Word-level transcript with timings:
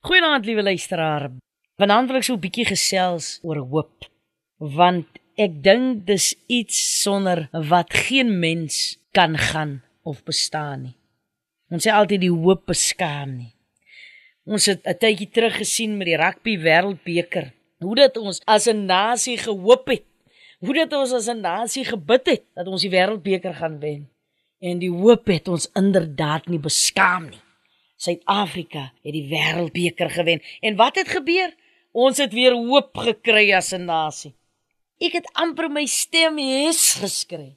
Goeienaand 0.00 0.46
liewe 0.48 0.62
luisteraar. 0.62 1.26
Vanaand 1.76 2.08
wil 2.08 2.18
ek 2.18 2.24
so 2.24 2.34
'n 2.34 2.40
bietjie 2.40 2.64
gesels 2.64 3.26
oor 3.44 3.58
hoop, 3.72 4.06
want 4.56 5.18
ek 5.36 5.58
dink 5.66 6.06
dis 6.08 6.32
iets 6.48 6.78
sonder 7.02 7.48
wat 7.52 7.92
geen 7.92 8.30
mens 8.40 8.96
kan 9.12 9.36
gaan 9.36 9.82
of 10.02 10.22
bestaan 10.24 10.80
nie. 10.82 10.96
Ons 11.68 11.84
sê 11.84 11.92
altyd 11.92 12.20
die 12.24 12.32
hoop 12.32 12.64
beskaam 12.72 13.36
nie. 13.36 13.52
Ons 14.48 14.66
het 14.72 14.80
'n 14.86 14.96
tydjie 14.96 15.28
terug 15.28 15.56
gesien 15.60 15.98
met 15.98 16.06
die 16.06 16.16
rugby 16.16 16.56
wêreldbeker, 16.56 17.52
hoe 17.84 17.94
dit 17.94 18.16
ons 18.16 18.40
as 18.46 18.66
'n 18.68 18.86
nasie 18.86 19.36
gehoop 19.36 19.86
het. 19.88 20.04
Hoe 20.60 20.74
dit 20.74 20.92
ons 20.92 21.12
as 21.12 21.28
'n 21.28 21.40
nasie 21.40 21.84
gebid 21.84 22.26
het 22.26 22.44
dat 22.54 22.66
ons 22.66 22.82
die 22.82 22.90
wêreldbeker 22.90 23.54
gaan 23.54 23.78
wen. 23.80 24.08
En 24.60 24.78
die 24.78 24.92
hoop 24.92 25.26
het 25.26 25.48
ons 25.48 25.70
inderdaad 25.74 26.48
nie 26.48 26.58
beskaam 26.58 27.28
nie. 27.28 27.42
Suid-Afrika 28.00 28.86
het 29.04 29.12
die 29.12 29.26
wêreldbeker 29.28 30.10
gewen. 30.10 30.40
En 30.64 30.76
wat 30.76 30.96
het 30.96 31.08
gebeur? 31.12 31.52
Ons 31.92 32.20
het 32.22 32.32
weer 32.32 32.54
hoop 32.56 32.96
gekry 32.96 33.50
as 33.52 33.72
'n 33.74 33.84
nasie. 33.84 34.34
Ek 35.00 35.12
het 35.12 35.28
amper 35.32 35.68
my 35.70 35.86
stem 35.86 36.38
hes 36.38 36.94
geskry. 37.00 37.56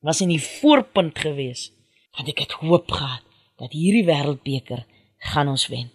Was 0.00 0.20
in 0.20 0.28
die 0.28 0.42
voorpunt 0.42 1.18
gewees. 1.18 1.72
Want 2.16 2.28
ek 2.28 2.38
het 2.38 2.52
hoop 2.52 2.90
gehad 2.90 3.22
dat 3.58 3.72
hierdie 3.72 4.04
wêreldbeker 4.04 4.84
gaan 5.18 5.48
ons 5.48 5.66
wen. 5.68 5.90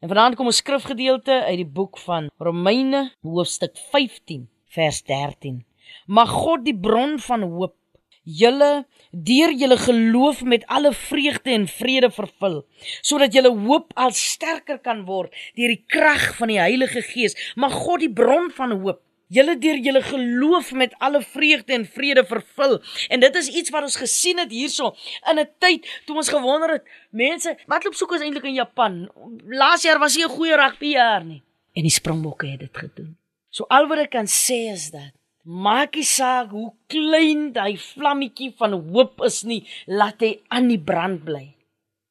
En 0.00 0.08
vanaand 0.08 0.36
kom 0.36 0.46
'n 0.46 0.52
skrifgedeelte 0.52 1.44
uit 1.44 1.56
die 1.56 1.72
boek 1.78 1.98
van 1.98 2.30
Romeine 2.38 3.12
hoofstuk 3.22 3.76
15 3.90 4.48
vers 4.66 5.02
13. 5.02 5.64
Mag 6.06 6.30
God 6.30 6.64
die 6.64 6.78
bron 6.78 7.18
van 7.18 7.42
hoop 7.42 7.74
julle 8.24 8.84
deur 9.10 9.52
julle 9.52 9.76
geloof 9.76 10.42
met 10.42 10.66
alle 10.66 10.92
vreugde 10.92 11.50
en 11.50 11.68
vrede 11.68 12.10
vervul 12.10 12.64
sodat 13.00 13.34
julle 13.34 13.52
hoop 13.66 13.92
al 13.94 14.12
sterker 14.12 14.78
kan 14.78 15.04
word 15.04 15.32
deur 15.54 15.68
die 15.68 15.84
krag 15.86 16.34
van 16.38 16.48
die 16.48 16.60
Heilige 16.60 17.02
Gees. 17.02 17.36
Mag 17.56 17.72
God 17.72 18.00
die 18.00 18.12
bron 18.12 18.50
van 18.50 18.72
hoop 18.80 19.02
julle 19.34 19.56
deur 19.58 19.78
julle 19.82 20.02
geloof 20.02 20.72
met 20.72 20.94
alle 20.98 21.22
vreugde 21.22 21.72
en 21.72 21.86
vrede 21.86 22.24
vervul. 22.24 22.78
En 23.08 23.20
dit 23.20 23.34
is 23.34 23.48
iets 23.48 23.70
wat 23.70 23.82
ons 23.82 23.96
gesien 23.96 24.38
het 24.38 24.50
hierso 24.50 24.94
in 25.30 25.38
'n 25.38 25.48
tyd 25.58 26.02
toe 26.06 26.16
ons 26.16 26.28
gewonder 26.28 26.70
het 26.70 26.84
mense 27.10 27.56
wat 27.66 27.84
loop 27.84 27.94
soek 27.94 28.12
ons 28.12 28.22
eintlik 28.22 28.44
in 28.44 28.54
Japan? 28.54 29.10
Laas 29.46 29.82
jaar 29.82 29.98
was 29.98 30.16
nie 30.16 30.24
'n 30.24 30.36
goeie 30.36 30.56
rugby 30.56 30.86
jaar 30.86 31.24
nie. 31.24 31.42
En 31.72 31.82
die 31.82 31.90
Springbokke 31.90 32.46
het 32.46 32.60
dit 32.60 32.76
gedoen. 32.76 33.16
So 33.50 33.64
al 33.68 33.86
wat 33.86 33.98
ek 33.98 34.10
kan 34.10 34.26
sê 34.26 34.72
is 34.72 34.90
dat 34.90 35.12
Maak 35.44 35.98
nie 35.98 36.06
saak 36.08 36.54
hoe 36.56 36.70
klein 36.88 37.50
daai 37.52 37.76
vlammetjie 37.76 38.54
van 38.56 38.72
hoop 38.72 39.20
is 39.26 39.42
nie, 39.44 39.60
laat 39.84 40.22
hy 40.24 40.38
aan 40.48 40.70
die 40.72 40.80
brand 40.80 41.20
bly. 41.26 41.44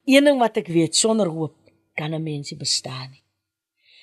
Een 0.06 0.30
ding 0.30 0.38
wat 0.38 0.59
ek 0.62 0.70
weet, 0.70 0.94
sonder 0.94 1.31
hoop 1.34 1.56
kan 1.98 2.14
'n 2.14 2.23
mens 2.23 2.52
nie 2.52 2.59
bestaan 2.59 3.09
nie. 3.09 3.23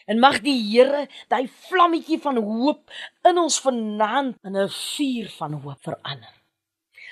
En 0.07 0.19
mag 0.19 0.41
die 0.43 0.59
Here 0.59 1.07
daai 1.29 1.47
vlammetjie 1.47 2.19
van 2.19 2.43
hoop 2.43 2.91
in 3.23 3.39
ons 3.39 3.61
vanaand 3.61 4.37
in 4.43 4.57
'n 4.57 4.69
vuur 4.69 5.29
van 5.39 5.53
hoop 5.53 5.81
verander. 5.83 6.35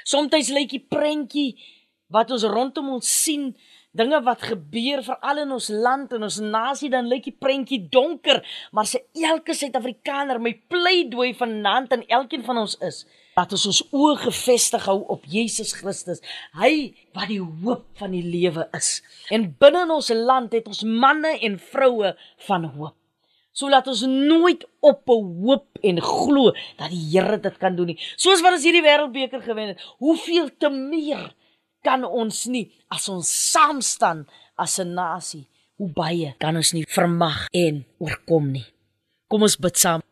Somstyds 0.04 0.50
lyk 0.50 0.70
die 0.70 0.86
prentjie 0.88 1.54
wat 2.08 2.30
ons 2.30 2.42
rondom 2.42 2.88
ons 2.88 3.22
sien 3.22 3.54
dinge 3.98 4.20
wat 4.26 4.44
gebeur 4.50 5.02
veral 5.06 5.42
in 5.44 5.54
ons 5.56 5.68
land 5.74 6.12
en 6.16 6.26
ons 6.28 6.40
nasie 6.42 6.90
dan 6.92 7.08
lyk 7.10 7.28
die 7.28 7.36
prentjie 7.36 7.80
donker. 7.92 8.42
Maar 8.72 8.86
se 8.86 9.02
elke 9.28 9.56
suid-afrikaner 9.58 10.40
my 10.42 10.54
pleidooi 10.70 11.32
vanaand 11.38 11.96
aan 11.96 12.06
elkeen 12.06 12.46
van 12.46 12.62
ons 12.64 12.78
is 12.84 13.04
dat 13.38 13.52
ons 13.54 13.66
ons 13.70 13.80
oë 13.94 14.14
gefestig 14.24 14.86
hou 14.90 14.98
op 15.14 15.26
Jesus 15.30 15.70
Christus. 15.78 16.22
Hy 16.58 16.90
wat 17.14 17.30
die 17.30 17.42
hoop 17.42 17.84
van 18.00 18.14
die 18.16 18.24
lewe 18.26 18.66
is. 18.74 18.98
En 19.34 19.50
binne 19.62 19.84
in 19.86 19.94
ons 19.94 20.10
land 20.14 20.54
het 20.56 20.66
ons 20.70 20.82
manne 20.82 21.36
en 21.46 21.58
vroue 21.70 22.14
van 22.48 22.66
hoop. 22.74 22.96
So 23.58 23.70
laat 23.70 23.88
ons 23.90 24.04
nooit 24.06 24.62
op 24.86 25.10
hoop 25.10 25.80
en 25.82 25.98
glo 26.02 26.52
dat 26.78 26.92
die 26.92 27.00
Here 27.10 27.38
dit 27.42 27.56
kan 27.58 27.74
doen 27.78 27.92
nie. 27.92 27.98
Soos 28.14 28.42
wat 28.44 28.54
ons 28.54 28.66
hierdie 28.66 28.84
wêreldbeker 28.84 29.42
gewen 29.42 29.72
het 29.72 29.82
hoeveel 29.98 30.50
te 30.62 30.70
meer 30.70 31.32
kan 31.88 32.04
ons 32.04 32.44
nie 32.52 32.66
as 32.92 33.08
ons 33.12 33.28
saam 33.52 33.80
staan 33.92 34.26
as 34.64 34.78
'n 34.78 34.94
nasie. 35.00 35.46
Hoe 35.78 35.90
baie 36.00 36.34
kan 36.42 36.56
ons 36.56 36.72
nie 36.72 36.84
vermag 36.96 37.48
en 37.52 37.84
oorkom 38.04 38.46
nie. 38.56 38.66
Kom 39.30 39.42
ons 39.42 39.56
bid 39.56 39.76
saam. 39.84 40.02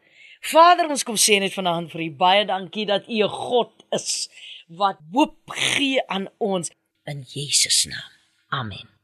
Vader 0.53 0.89
ons 0.91 1.05
kom 1.05 1.19
sê 1.27 1.41
net 1.41 1.55
vanaand 1.59 1.91
vir 1.93 2.03
u 2.09 2.11
baie 2.25 2.45
dankie 2.47 2.87
dat 2.87 3.09
u 3.09 3.17
'n 3.25 3.29
God 3.49 3.73
is 3.99 4.29
wat 4.69 4.99
hoop 5.13 5.39
gee 5.51 6.01
aan 6.09 6.27
ons 6.39 6.71
in 7.05 7.25
Jesus 7.35 7.87
naam. 7.91 8.13
Amen 8.61 8.96